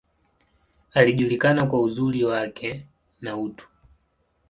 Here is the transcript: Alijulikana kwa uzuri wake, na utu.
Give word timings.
Alijulikana 0.93 1.65
kwa 1.67 1.81
uzuri 1.81 2.23
wake, 2.23 2.85
na 3.21 3.37
utu. 3.37 3.67